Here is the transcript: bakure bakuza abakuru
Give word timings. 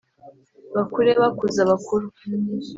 bakure 0.75 1.11
bakuza 1.21 1.59
abakuru 1.65 2.05